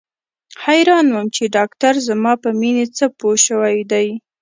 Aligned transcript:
حيران 0.65 1.05
وم 1.15 1.27
چې 1.35 1.43
ډاکتر 1.55 1.93
زما 2.07 2.33
په 2.43 2.49
مينې 2.59 2.85
څه 2.97 3.05
پوه 3.17 3.35
سوى 3.45 3.77
دى. 3.91 4.07